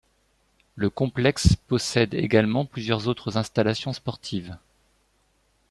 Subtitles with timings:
[0.77, 4.57] Le complexe possède également plusieurs autres installations sportives.